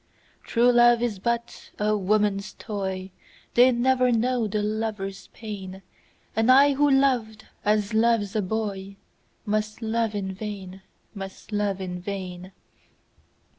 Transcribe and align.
True 0.43 0.71
love 0.71 1.03
is 1.03 1.19
but 1.19 1.69
a 1.77 1.95
woman's 1.95 2.53
toy, 2.53 3.11
They 3.53 3.71
never 3.71 4.11
know 4.11 4.47
the 4.47 4.63
lover's 4.63 5.27
pain, 5.31 5.83
And 6.35 6.51
I 6.51 6.73
who 6.73 6.89
loved 6.89 7.45
as 7.63 7.93
loves 7.93 8.35
a 8.35 8.41
boyMust 8.41 9.77
love 9.83 10.15
in 10.15 10.33
vain, 10.33 10.81
must 11.13 11.51
love 11.51 11.79
in 11.79 12.01
vain. 12.01 12.51